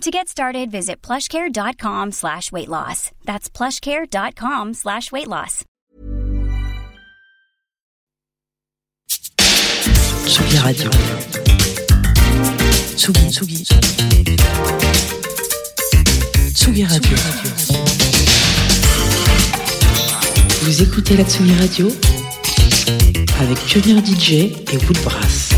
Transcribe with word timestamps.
To 0.00 0.10
get 0.10 0.28
started, 0.28 0.70
visit 0.70 1.00
plushcare.com 1.00 2.12
slash 2.12 2.52
weight 2.52 2.68
loss. 2.68 3.10
That's 3.24 3.48
plushcare.com 3.48 4.74
slash 4.74 5.10
weight 5.12 5.28
loss. 5.28 5.64
Tsugi 10.26 10.58
Radio. 10.64 10.90
Tsugi, 12.96 13.30
Tsugi. 13.30 13.64
Tsugi 16.54 16.84
Radio. 16.84 17.16
Vous 20.62 20.82
écoutez 20.82 21.16
la 21.16 21.24
Tsugi 21.24 21.54
Radio 21.58 21.88
avec 23.40 23.58
Pioneer 23.64 24.02
DJ 24.04 24.32
et 24.72 24.78
Woodbrass. 24.86 25.53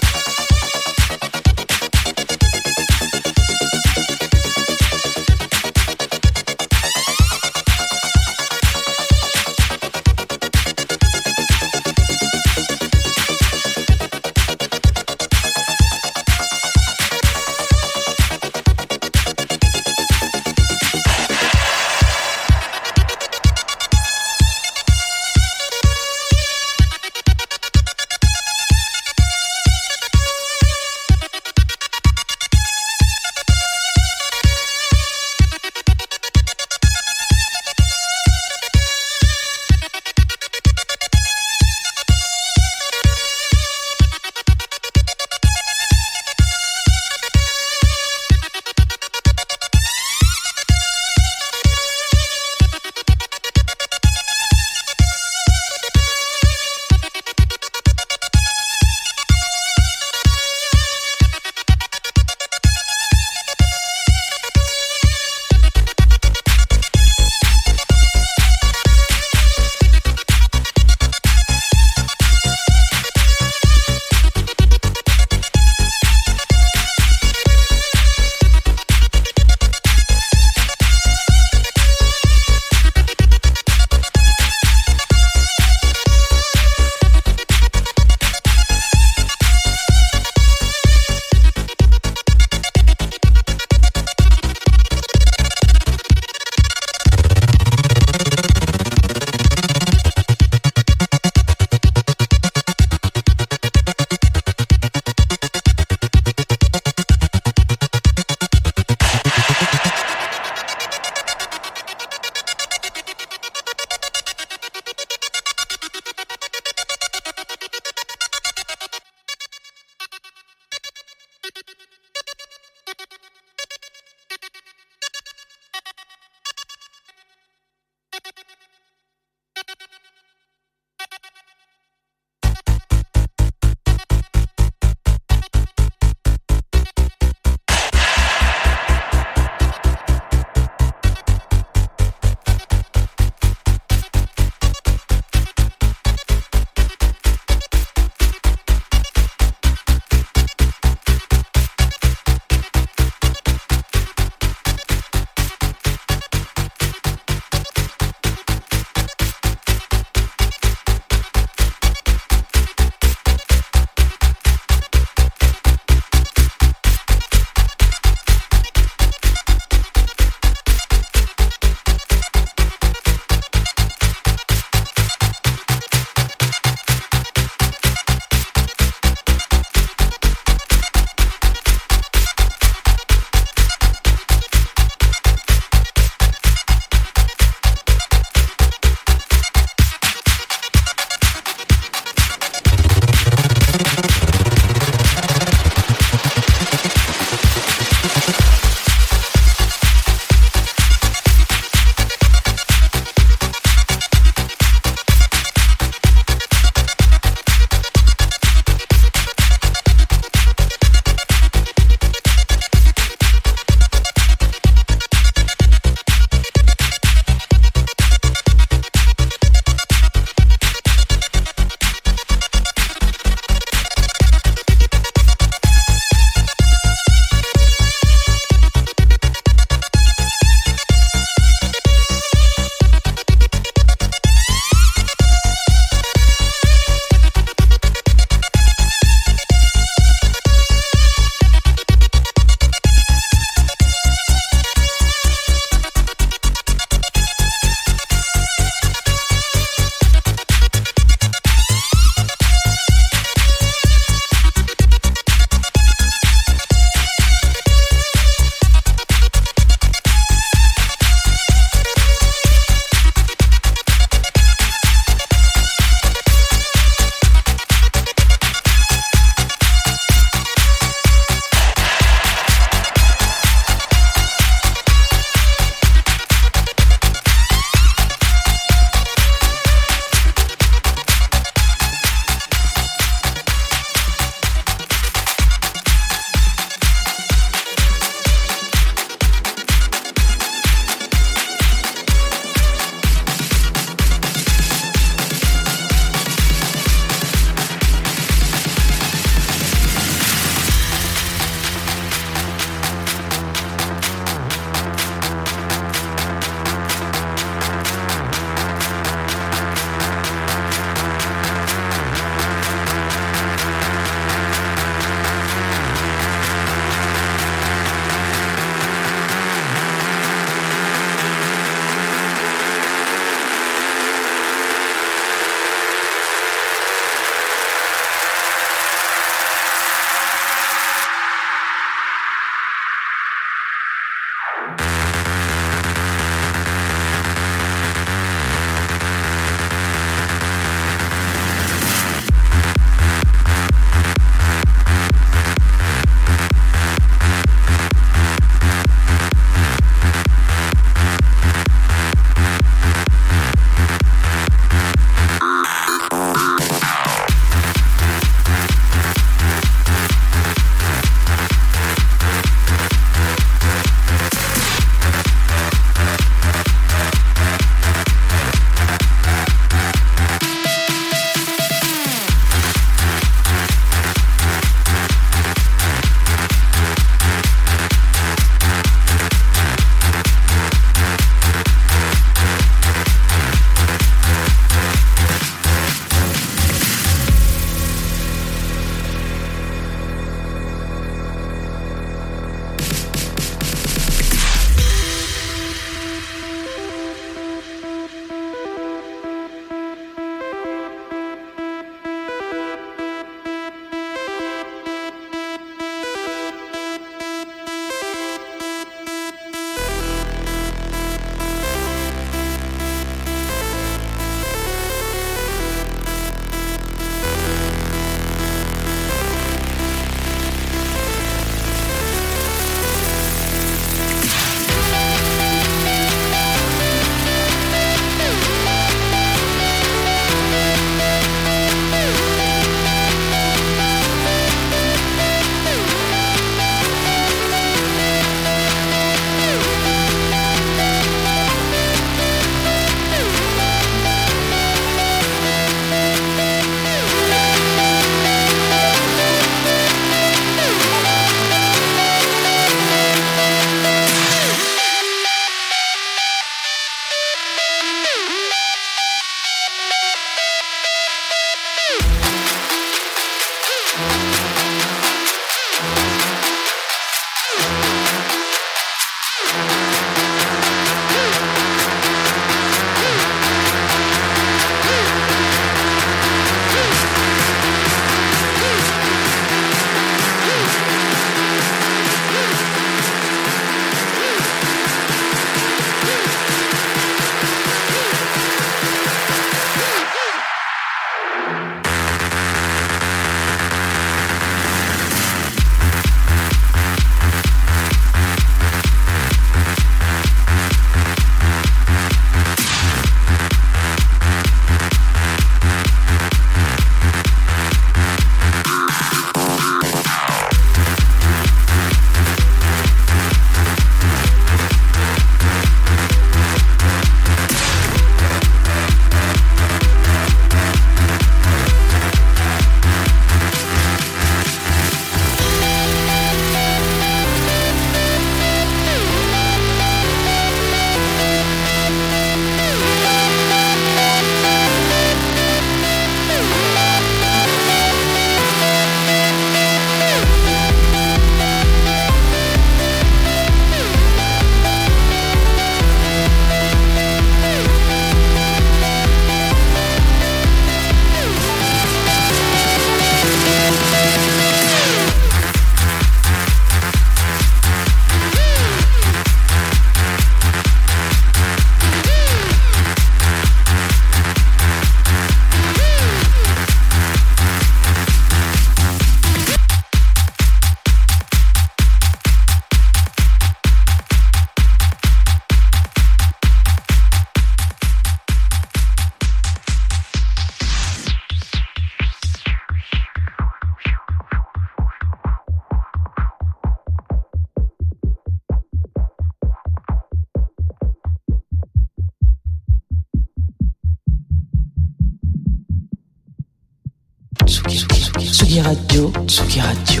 Tsugi 599.34 599.60
Radio. 599.60 600.00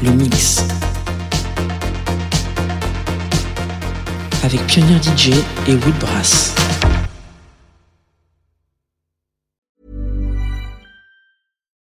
Le 0.00 0.12
mix. 0.12 0.60
Avec 4.44 4.64
Pioneer 4.68 5.00
DJ 5.00 5.32
et. 5.66 5.76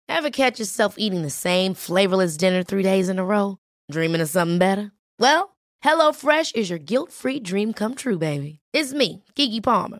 Ever 0.09 0.31
catch 0.31 0.57
yourself 0.57 0.95
eating 0.97 1.21
the 1.21 1.29
same 1.29 1.75
flavorless 1.75 2.35
dinner 2.35 2.63
three 2.63 2.81
days 2.81 3.09
in 3.09 3.19
a 3.19 3.23
row? 3.23 3.57
Dreaming 3.91 4.21
of 4.21 4.29
something 4.29 4.57
better? 4.57 4.91
Well, 5.19 5.55
HelloFresh 5.85 6.55
is 6.55 6.71
your 6.71 6.79
guilt-free 6.79 7.41
dream 7.41 7.73
come 7.73 7.93
true, 7.93 8.17
baby. 8.17 8.59
It's 8.73 8.91
me, 8.91 9.23
Keke 9.35 9.61
Palmer. 9.61 9.99